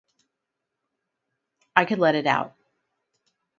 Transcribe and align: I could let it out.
I 1.75 1.85
could 1.85 1.99
let 1.99 2.15
it 2.15 2.25
out. 2.25 2.55